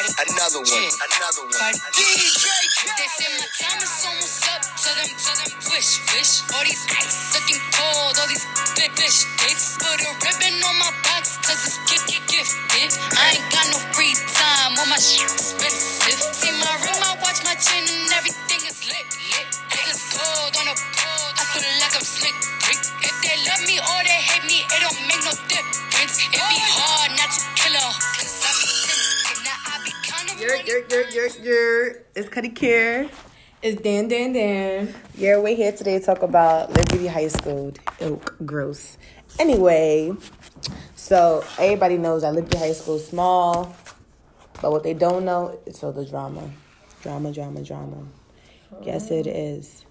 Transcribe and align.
Another 0.00 0.64
one. 0.64 0.88
Another 1.12 1.44
one. 1.44 1.74
DJ 1.92 2.46
They 2.96 3.08
say 3.20 3.28
my 3.36 3.44
time 3.52 3.84
is 3.84 4.00
almost 4.08 4.48
up. 4.48 4.64
Tell 4.80 4.96
them, 4.96 5.12
tell 5.12 5.36
them, 5.36 5.52
wish, 5.68 6.00
wish. 6.16 6.40
All 6.56 6.64
these 6.64 6.88
ice 6.88 7.36
looking 7.36 7.60
cold, 7.76 8.16
all 8.16 8.28
these 8.32 8.46
big 8.80 8.88
fish 8.96 9.28
dicks. 9.44 9.76
Put 9.76 10.00
a 10.00 10.10
ribbon 10.24 10.56
on 10.64 10.76
my 10.80 10.88
box, 11.04 11.36
cause 11.44 11.60
it's 11.68 11.76
gift, 11.84 12.08
gift, 12.08 12.32
gifted. 12.32 12.96
I 13.12 13.36
ain't 13.36 13.48
got 13.52 13.68
no 13.68 13.78
free 13.92 14.16
time, 14.16 14.80
all 14.80 14.88
my 14.88 14.96
shit 14.96 15.28
expensive. 15.28 16.16
See 16.32 16.52
my 16.56 16.72
ring, 16.80 16.96
my 17.04 17.20
watch, 17.20 17.44
my 17.44 17.52
chain, 17.60 17.84
and 17.84 18.08
everything 18.16 18.64
is 18.72 18.80
lit, 18.88 19.04
lit. 19.04 19.48
Niggas 19.68 20.16
cold 20.16 20.52
on 20.64 20.66
a 20.72 20.76
pole, 20.96 21.28
I 21.36 21.44
feel 21.52 21.68
like 21.76 21.92
I'm 21.92 22.08
slick. 22.08 22.36
If 23.04 23.16
they 23.20 23.36
love 23.52 23.62
me 23.68 23.76
or 23.76 24.00
they 24.08 24.20
hate 24.32 24.44
me, 24.48 24.64
it 24.64 24.80
don't 24.80 25.00
make 25.08 25.20
no 25.28 25.36
difference. 25.44 26.24
It 26.24 26.32
be 26.32 26.40
oh. 26.40 26.80
hard 26.80 27.12
not 27.20 27.28
to 27.32 27.39
It's 30.52 32.28
Cuddy 32.28 32.48
Care. 32.48 33.08
It's 33.62 33.80
Dan 33.80 34.08
Dan 34.08 34.32
Dan. 34.32 34.92
Yeah, 35.14 35.38
we're 35.38 35.54
here 35.54 35.70
today 35.70 36.00
to 36.00 36.04
talk 36.04 36.22
about 36.22 36.70
Liberty 36.70 37.06
High 37.06 37.28
School. 37.28 37.72
Ew, 38.00 38.20
gross. 38.44 38.98
Anyway, 39.38 40.12
so 40.96 41.44
everybody 41.56 41.98
knows 41.98 42.22
that 42.22 42.34
Liberty 42.34 42.58
High 42.58 42.72
School 42.72 42.96
is 42.96 43.06
small, 43.06 43.76
but 44.60 44.72
what 44.72 44.82
they 44.82 44.92
don't 44.92 45.24
know 45.24 45.56
is 45.66 45.78
for 45.78 45.92
the 45.92 46.04
drama. 46.04 46.50
Drama, 47.02 47.30
drama, 47.30 47.62
drama. 47.62 48.04
Yes, 48.82 49.12
it 49.12 49.28
is. 49.28 49.84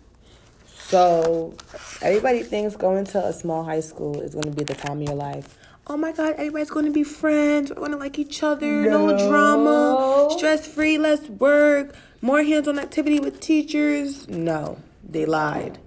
So 0.66 1.54
everybody 2.02 2.44
thinks 2.44 2.76
going 2.76 3.06
to 3.06 3.26
a 3.26 3.32
small 3.32 3.64
high 3.64 3.80
school 3.80 4.20
is 4.20 4.34
going 4.34 4.44
to 4.44 4.52
be 4.52 4.66
the 4.66 4.76
time 4.76 5.02
of 5.02 5.08
your 5.08 5.16
life. 5.16 5.58
Oh 5.92 5.98
my 5.98 6.12
God, 6.12 6.34
everybody's 6.34 6.70
going 6.70 6.86
to 6.86 6.92
be 6.92 7.04
friends. 7.04 7.72
We're 7.72 7.78
going 7.78 7.94
to 7.94 7.98
like 7.98 8.20
each 8.20 8.44
other. 8.44 8.84
No, 8.84 9.18
drama. 9.18 10.19
Stress 10.30 10.68
free, 10.68 10.98
less 10.98 11.28
work. 11.30 11.96
More 12.22 12.44
hands 12.44 12.68
on 12.68 12.80
activity 12.80 13.20
with 13.20 13.40
teachers. 13.40 14.28
No, 14.28 14.78
they 15.08 15.26
lied. 15.26 15.78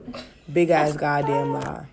Big 0.53 0.71
ass 0.71 0.97
goddamn 0.97 1.53
lie. 1.53 1.87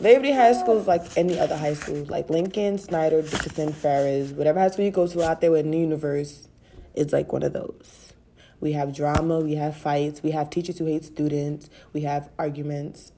Liberty 0.00 0.32
High 0.32 0.54
School 0.54 0.78
is 0.78 0.86
like 0.86 1.02
any 1.16 1.38
other 1.38 1.56
high 1.56 1.74
school, 1.74 2.04
like 2.06 2.28
Lincoln, 2.28 2.78
Snyder, 2.78 3.22
Dickinson, 3.22 3.72
Ferris, 3.72 4.32
whatever 4.32 4.58
high 4.58 4.70
school 4.70 4.84
you 4.84 4.90
go 4.90 5.06
to 5.06 5.22
out 5.22 5.40
there 5.40 5.54
in 5.56 5.70
the 5.70 5.78
universe, 5.78 6.48
is 6.94 7.12
like 7.12 7.32
one 7.32 7.44
of 7.44 7.52
those. 7.52 8.12
We 8.60 8.72
have 8.72 8.94
drama, 8.94 9.40
we 9.40 9.54
have 9.54 9.76
fights, 9.76 10.22
we 10.22 10.32
have 10.32 10.50
teachers 10.50 10.78
who 10.78 10.86
hate 10.86 11.04
students, 11.04 11.70
we 11.92 12.00
have 12.02 12.30
arguments. 12.38 13.12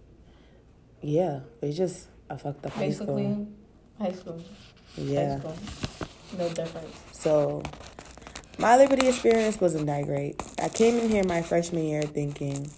Yeah, 1.00 1.41
it's 1.62 1.77
just 1.77 2.09
a 2.28 2.37
fucked 2.37 2.67
up 2.67 2.72
high 2.72 2.91
school. 2.91 3.17
Basically, 3.17 3.47
high 3.98 4.12
school. 4.12 4.45
Yeah. 4.97 5.39
High 5.39 5.41
school. 5.41 6.03
No 6.39 6.49
difference. 6.51 6.97
So 7.13 7.63
my 8.59 8.77
Liberty 8.77 9.09
experience 9.09 9.61
wasn't 9.61 9.87
that 9.87 10.05
great. 10.05 10.43
I 10.63 10.69
came 10.69 10.99
in 10.99 11.09
here 11.09 11.25
my 11.25 11.43
freshman 11.43 11.85
year 11.85 12.03
thinking 12.03 12.71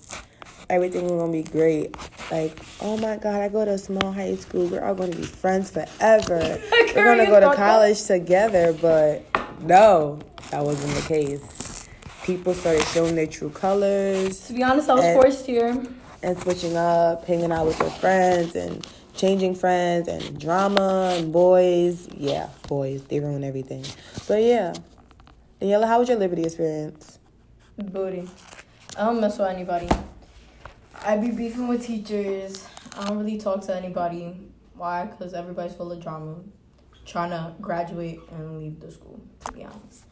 everything 0.69 1.03
was 1.05 1.13
gonna 1.13 1.33
be 1.33 1.43
great. 1.43 1.97
Like, 2.31 2.59
oh 2.81 2.97
my 2.97 3.17
god, 3.17 3.41
I 3.41 3.49
go 3.49 3.65
to 3.65 3.73
a 3.73 3.79
small 3.79 4.13
high 4.13 4.35
school. 4.37 4.67
We're 4.67 4.85
all 4.85 4.95
gonna 4.95 5.15
be 5.17 5.23
friends 5.23 5.71
forever. 5.71 6.61
We're 6.95 7.05
gonna 7.05 7.27
go 7.27 7.41
to 7.41 7.47
thought 7.47 7.57
that? 7.57 7.71
college 7.71 8.03
together, 8.05 8.73
but 8.75 9.25
no, 9.61 10.19
that 10.51 10.63
wasn't 10.65 10.95
the 10.95 11.03
case. 11.09 11.89
People 12.25 12.55
started 12.55 12.83
showing 12.89 13.15
their 13.15 13.29
true 13.29 13.51
colors 13.51 14.41
To 14.49 14.53
be 14.53 14.63
honest, 14.65 14.89
I 14.91 14.95
was 14.95 15.05
And- 15.05 15.23
forced 15.23 15.47
here. 15.47 15.81
and 16.23 16.37
switching 16.41 16.77
up, 16.77 17.25
hanging 17.25 17.53
out 17.53 17.67
with 17.67 17.79
their 17.79 17.91
friends 17.91 18.57
and 18.57 18.85
changing 19.17 19.55
friends 19.55 20.09
and 20.09 20.39
drama 20.39 21.15
and 21.17 21.33
boys. 21.33 22.09
Yeah, 22.17 22.49
boys, 22.69 23.03
they 23.05 23.21
ruin 23.21 23.45
everything. 23.45 23.85
But 24.29 24.43
yeah. 24.43 24.75
Daniela, 25.61 25.87
how 25.87 25.99
was 25.99 26.09
your 26.09 26.19
Liberty 26.19 26.45
experience? 26.45 27.19
Booty. 27.79 28.29
I 28.97 29.07
don't 29.07 29.21
mess 29.21 29.39
with 29.39 29.49
anybody. 29.49 29.89
I 31.03 31.17
be 31.17 31.31
beefing 31.31 31.69
with 31.69 31.87
teachers. 31.87 32.67
I 32.97 33.07
don't 33.07 33.19
really 33.19 33.39
talk 33.39 33.63
to 33.67 33.77
anybody. 33.77 34.37
Why? 34.75 35.07
Because 35.07 35.35
everybody's 35.35 35.75
full 35.75 35.93
of 35.93 36.03
drama. 36.03 36.37
Trying 37.07 37.31
to 37.31 37.55
graduate 37.61 38.21
and 38.33 38.59
leave 38.59 38.81
the 38.81 38.91
school, 38.91 39.21
to 39.45 39.53
be 39.53 39.65
honest. 39.65 40.05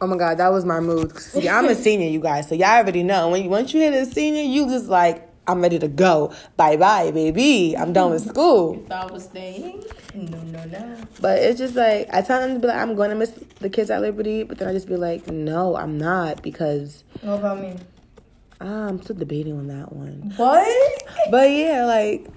Oh 0.00 0.06
my 0.06 0.16
god, 0.16 0.38
that 0.38 0.48
was 0.48 0.64
my 0.64 0.80
mood. 0.80 1.18
See, 1.18 1.48
I'm 1.48 1.66
a 1.66 1.74
senior, 1.86 2.08
you 2.08 2.20
guys, 2.20 2.48
so 2.48 2.54
y'all 2.54 2.68
already 2.68 3.02
know. 3.02 3.30
When 3.30 3.42
you, 3.42 3.50
once 3.50 3.74
you 3.74 3.80
hit 3.80 3.94
a 3.94 4.06
senior, 4.06 4.42
you 4.42 4.66
just 4.66 4.86
like, 4.86 5.29
I'm 5.50 5.60
ready 5.60 5.78
to 5.80 5.88
go. 5.88 6.32
Bye 6.56 6.76
bye, 6.76 7.10
baby. 7.10 7.76
I'm 7.76 7.92
done 7.92 8.10
with 8.12 8.26
school. 8.28 8.82
If 8.84 8.92
I 8.92 9.06
was 9.06 9.24
staying, 9.24 9.84
no, 10.14 10.38
no, 10.38 10.64
no. 10.64 10.96
But 11.20 11.38
it's 11.40 11.58
just 11.58 11.74
like 11.74 12.08
I 12.12 12.22
tell 12.22 12.40
them 12.40 12.54
to 12.54 12.60
be 12.60 12.66
like, 12.68 12.76
I'm 12.76 12.94
going 12.94 13.10
to 13.10 13.16
miss 13.16 13.30
the 13.58 13.68
kids 13.70 13.90
at 13.90 14.00
Liberty, 14.00 14.44
but 14.44 14.58
then 14.58 14.68
I 14.68 14.72
just 14.72 14.88
be 14.88 14.96
like, 14.96 15.26
no, 15.28 15.76
I'm 15.76 15.98
not 15.98 16.42
because 16.42 17.04
What 17.22 17.38
about 17.40 17.60
me? 17.60 17.76
ah, 18.60 18.86
I'm 18.88 19.02
still 19.02 19.16
debating 19.16 19.54
on 19.58 19.66
that 19.68 19.92
one. 19.92 20.32
What? 20.36 21.02
But 21.30 21.50
yeah, 21.50 21.84
like 21.86 22.28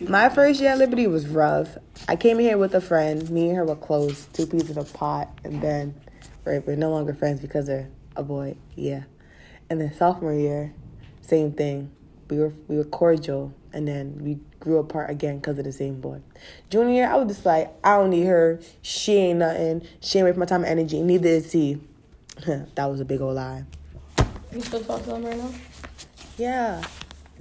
my 0.00 0.28
first 0.28 0.60
year 0.60 0.72
at 0.72 0.78
Liberty 0.78 1.06
was 1.06 1.26
rough. 1.28 1.78
I 2.08 2.16
came 2.16 2.38
here 2.38 2.58
with 2.58 2.74
a 2.74 2.80
friend. 2.80 3.28
Me 3.30 3.48
and 3.48 3.56
her 3.56 3.64
were 3.64 3.76
close, 3.76 4.26
two 4.32 4.46
pieces 4.46 4.76
of 4.76 4.92
pot, 4.92 5.28
and 5.44 5.62
then 5.62 5.94
we're, 6.44 6.60
we're 6.60 6.76
no 6.76 6.90
longer 6.90 7.14
friends 7.14 7.40
because 7.40 7.68
of 7.68 7.86
a 8.14 8.22
boy. 8.22 8.56
Yeah, 8.74 9.04
and 9.70 9.80
then 9.80 9.94
sophomore 9.94 10.34
year, 10.34 10.74
same 11.22 11.52
thing. 11.52 11.90
We 12.28 12.38
were 12.38 12.52
we 12.68 12.76
were 12.76 12.84
cordial, 12.84 13.54
and 13.72 13.86
then 13.86 14.18
we 14.20 14.38
grew 14.58 14.78
apart 14.78 15.10
again 15.10 15.38
because 15.38 15.58
of 15.58 15.64
the 15.64 15.72
same 15.72 16.00
boy. 16.00 16.20
Junior 16.70 17.06
I 17.06 17.16
was 17.16 17.28
just 17.28 17.46
like, 17.46 17.72
I 17.84 17.96
don't 17.96 18.10
need 18.10 18.26
her. 18.26 18.60
She 18.82 19.14
ain't 19.14 19.38
nothing. 19.38 19.86
She 20.00 20.18
ain't 20.18 20.26
worth 20.26 20.36
my 20.36 20.46
time 20.46 20.64
and 20.64 20.78
energy. 20.78 21.00
Neither 21.00 21.28
is 21.28 21.52
he. 21.52 21.80
that 22.46 22.86
was 22.86 23.00
a 23.00 23.04
big 23.04 23.20
old 23.20 23.36
lie. 23.36 23.64
You 24.52 24.60
still 24.60 24.82
talk 24.82 25.04
to 25.04 25.14
him 25.14 25.24
right 25.24 25.36
now? 25.36 25.50
Yeah, 26.38 26.82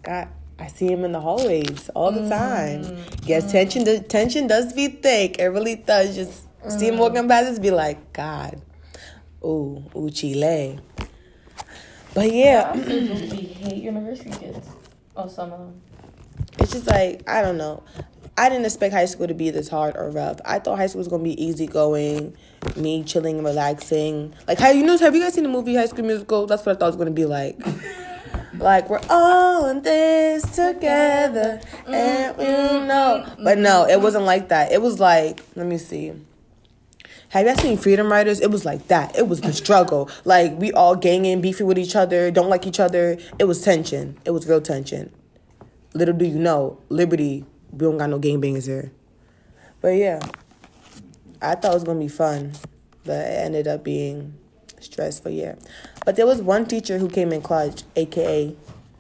got. 0.04 0.30
I 0.58 0.68
see 0.68 0.88
him 0.88 1.04
in 1.04 1.12
the 1.12 1.20
hallways 1.20 1.90
all 1.90 2.12
the 2.12 2.22
mm-hmm. 2.22 2.30
time. 2.30 3.06
Yes, 3.24 3.52
tension. 3.52 3.84
The 3.84 4.00
tension 4.00 4.48
does 4.48 4.72
be 4.72 4.88
thick. 4.88 5.38
It 5.40 5.48
really 5.48 5.76
does. 5.76 6.16
Just 6.16 6.46
see 6.70 6.88
him 6.88 6.98
walking 6.98 7.20
mm-hmm. 7.20 7.28
past, 7.28 7.48
just 7.48 7.62
be 7.62 7.72
like, 7.72 8.14
God, 8.14 8.62
ooh, 9.44 9.84
ooh, 9.96 10.10
Chile. 10.10 10.80
But 12.16 12.34
yeah, 12.34 12.72
physically 12.74 13.44
hate 13.44 13.84
university 13.84 14.32
kids. 14.32 14.70
Oh, 15.18 15.28
some 15.28 15.52
of 15.52 15.60
them. 15.60 15.82
it's 16.60 16.72
just 16.72 16.88
like 16.88 17.30
I 17.30 17.42
don't 17.42 17.58
know. 17.58 17.84
I 18.38 18.50
didn't 18.50 18.66
expect 18.66 18.94
high 18.94 19.06
school 19.06 19.28
to 19.28 19.34
be 19.34 19.50
this 19.50 19.68
hard 19.68 19.98
or 19.98 20.10
rough. 20.10 20.40
I 20.46 20.60
thought 20.60 20.78
high 20.78 20.88
school 20.88 21.00
was 21.00 21.10
gonna 21.10 21.24
be 21.24 21.42
easygoing, 21.42 22.36
me 22.78 23.04
chilling, 23.04 23.36
and 23.38 23.46
relaxing. 23.46 24.34
Like, 24.48 24.60
how 24.60 24.70
you 24.70 24.86
know? 24.86 24.98
Have 24.98 25.14
you 25.14 25.22
guys 25.22 25.34
seen 25.34 25.44
the 25.44 25.50
movie 25.50 25.76
High 25.76 25.88
School 25.88 26.06
Musical? 26.06 26.48
That's 26.48 26.66
what 26.66 26.78
I 26.78 26.80
thought 26.80 26.86
it 26.86 26.90
was 26.90 26.96
gonna 26.96 27.12
be 27.12 27.26
like. 27.26 27.60
Like 28.58 28.90
we're 28.90 29.02
all 29.10 29.66
in 29.68 29.82
this 29.82 30.44
together, 30.44 31.60
and 31.86 32.38
we 32.38 32.46
mm-hmm. 32.46 32.88
know. 32.88 33.26
But 33.44 33.58
no, 33.58 33.86
it 33.86 34.00
wasn't 34.00 34.24
like 34.24 34.50
that. 34.50 34.72
It 34.72 34.82
was 34.82 35.00
like, 35.00 35.44
let 35.56 35.68
me 35.68 35.78
see. 35.78 36.14
Have 37.36 37.48
you 37.48 37.56
seen 37.58 37.78
Freedom 37.78 38.10
Writers? 38.10 38.40
It 38.40 38.50
was 38.50 38.64
like 38.64 38.88
that. 38.88 39.18
It 39.18 39.28
was 39.28 39.42
the 39.42 39.52
struggle. 39.52 40.10
Like 40.24 40.58
we 40.58 40.72
all 40.72 40.96
ganging, 40.96 41.42
beefing 41.42 41.68
with 41.68 41.78
each 41.78 41.94
other, 41.94 42.32
don't 42.32 42.48
like 42.48 42.66
each 42.66 42.80
other. 42.80 43.18
It 43.38 43.44
was 43.44 43.62
tension. 43.62 44.18
It 44.24 44.32
was 44.32 44.48
real 44.48 44.62
tension. 44.62 45.12
Little 45.94 46.16
do 46.16 46.24
you 46.24 46.40
know, 46.40 46.80
Liberty, 46.88 47.44
we 47.74 47.80
don't 47.80 47.98
got 47.98 48.10
no 48.10 48.22
gangbangers 48.22 48.68
here. 48.68 48.90
But 49.82 49.98
yeah, 49.98 50.22
I 51.42 51.56
thought 51.56 51.72
it 51.72 51.74
was 51.74 51.84
gonna 51.84 52.00
be 52.00 52.08
fun, 52.08 52.54
but 53.04 53.18
it 53.18 53.44
ended 53.44 53.68
up 53.68 53.84
being 53.84 54.36
stressful. 54.80 55.34
Yeah, 55.34 55.56
but 56.06 56.16
there 56.16 56.26
was 56.26 56.42
one 56.42 56.66
teacher 56.66 57.00
who 57.00 57.10
came 57.10 57.34
in 57.34 57.42
clutch, 57.42 57.84
aka 57.98 58.56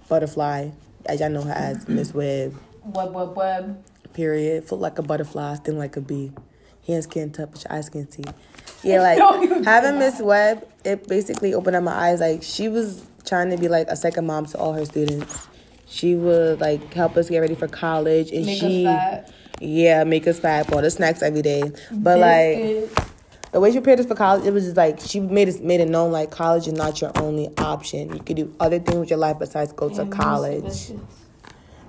Butterfly, 0.09 0.71
as 1.05 1.21
y'all 1.21 1.29
know 1.29 1.43
her 1.43 1.53
as 1.53 1.87
Miss 1.87 2.13
Webb. 2.13 2.53
Web, 2.83 3.13
web, 3.13 3.33
web. 3.33 3.83
Period. 4.11 4.65
Foot 4.65 4.81
like 4.81 4.99
a 4.99 5.03
butterfly, 5.03 5.55
sting 5.55 5.77
like 5.77 5.95
a 5.95 6.01
bee. 6.01 6.33
Hands 6.87 7.05
can't 7.07 7.33
touch, 7.33 7.65
eyes 7.69 7.89
can't 7.89 8.11
see. 8.11 8.23
Yeah, 8.83 9.01
like 9.01 9.63
having 9.65 9.97
Miss 9.97 10.21
Webb, 10.21 10.67
it 10.83 11.07
basically 11.07 11.55
opened 11.55 11.75
up 11.75 11.83
my 11.83 11.91
eyes. 12.09 12.19
Like 12.19 12.43
she 12.43 12.67
was 12.67 13.03
trying 13.25 13.49
to 13.49 13.57
be 13.57 13.67
like 13.67 13.87
a 13.87 13.95
second 13.95 14.27
mom 14.27 14.45
to 14.47 14.59
all 14.59 14.73
her 14.73 14.85
students. 14.85 15.47
She 15.87 16.13
would 16.13 16.59
like 16.61 16.93
help 16.93 17.17
us 17.17 17.27
get 17.27 17.39
ready 17.39 17.55
for 17.55 17.67
college, 17.67 18.29
and 18.31 18.45
Make 18.45 18.61
us 18.61 18.69
she, 18.69 18.83
fat. 18.83 19.33
yeah, 19.59 20.03
make 20.03 20.27
us 20.27 20.39
fat, 20.39 20.67
bought 20.69 20.81
the 20.81 20.91
snacks 20.91 21.23
every 21.23 21.41
day. 21.41 21.71
But 21.91 22.19
like 22.19 22.91
the 23.51 23.59
way 23.59 23.71
she 23.71 23.77
prepared 23.79 24.01
us 24.01 24.05
for 24.05 24.13
college, 24.13 24.45
it 24.45 24.51
was 24.53 24.65
just 24.65 24.77
like 24.77 24.99
she 24.99 25.19
made 25.19 25.47
it 25.49 25.63
made 25.63 25.79
it 25.79 25.89
known 25.89 26.11
like 26.11 26.29
college 26.29 26.67
is 26.67 26.73
not 26.73 27.01
your 27.01 27.11
only 27.15 27.49
option. 27.57 28.13
You 28.13 28.19
could 28.19 28.35
do 28.35 28.53
other 28.59 28.77
things 28.77 28.97
with 28.97 29.09
your 29.09 29.17
life 29.19 29.39
besides 29.39 29.73
go 29.73 29.89
to 29.89 30.05
college. 30.07 30.63
biscuits. 30.63 31.01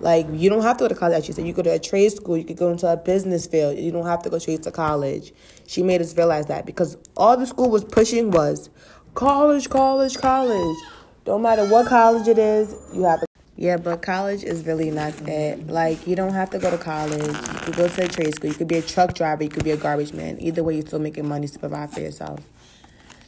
Like 0.01 0.27
you 0.33 0.51
don't 0.51 0.63
have 0.63 0.77
to 0.79 0.85
go 0.85 0.89
to 0.89 0.95
college. 0.95 1.25
She 1.25 1.33
said 1.33 1.47
you 1.47 1.53
go 1.53 1.63
to 1.63 1.73
a 1.73 1.79
trade 1.79 2.13
school. 2.13 2.37
You 2.37 2.45
could 2.45 2.57
go 2.57 2.71
into 2.71 2.87
a 2.87 2.97
business 2.97 3.47
field. 3.47 3.79
You 3.79 3.91
don't 3.91 4.07
have 4.07 4.23
to 4.23 4.31
go 4.31 4.39
straight 4.39 4.63
to 4.65 4.71
college. 4.71 5.33
She 5.67 5.83
made 5.83 6.01
us 6.01 6.17
realize 6.17 6.47
that 6.47 6.67
because 6.67 6.97
all 7.17 7.37
the 7.37 7.47
school 7.47 7.71
was 7.71 7.85
pushing 7.85 8.31
was 8.31 8.69
college, 9.15 9.71
college, 9.71 10.17
college. 10.19 10.77
Don't 11.25 11.43
matter 11.43 11.67
what 11.67 11.87
college 11.87 12.29
it 12.29 12.39
is, 12.39 12.75
you 12.95 13.03
have 13.03 13.21
to. 13.21 13.27
Yeah, 13.57 13.79
but 13.79 14.03
college 14.03 14.45
is 14.45 14.67
really 14.67 14.91
not 14.91 15.17
that. 15.25 15.67
Like, 15.67 16.07
you 16.07 16.15
don't 16.15 16.35
have 16.35 16.51
to 16.51 16.59
go 16.59 16.71
to 16.71 16.77
college. 16.77 17.27
You 17.27 17.59
could 17.63 17.77
go 17.77 17.89
to 17.89 18.05
a 18.05 18.09
trade 18.09 18.35
school. 18.35 18.51
You 18.51 18.57
could 18.57 18.69
be 18.69 18.77
a 18.77 18.83
truck 18.83 19.15
driver. 19.15 19.43
You 19.43 19.49
could 19.49 19.65
be 19.65 19.71
a 19.71 19.79
garbage 19.79 20.13
man. 20.13 20.37
Either 20.41 20.63
way, 20.63 20.75
you're 20.75 20.87
still 20.87 20.99
making 20.99 21.27
money 21.27 21.49
to 21.49 21.59
provide 21.59 21.91
for 21.91 22.01
yourself. 22.01 22.41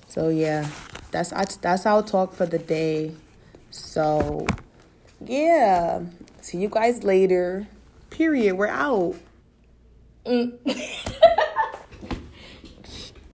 So 0.09 0.29
yeah, 0.29 0.69
that's 1.11 1.31
that's 1.57 1.87
our 1.87 2.03
talk 2.03 2.35
for 2.35 2.45
the 2.45 2.59
day. 2.59 3.15
So 3.71 4.47
yeah, 5.25 6.03
see 6.49 6.59
you 6.59 6.69
guys 6.69 7.05
later. 7.05 7.67
Period. 8.09 8.57
We're 8.57 8.69
out. 8.69 9.17
Mm. 10.25 10.57